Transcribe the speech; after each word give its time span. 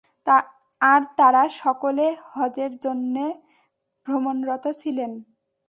আর 0.81 1.01
তারা 1.17 1.43
সকলে 1.61 2.05
হজের 2.31 2.71
জন্যে 2.85 3.25
ভ্রমণরত 4.05 4.65
ছিলেন। 4.81 5.11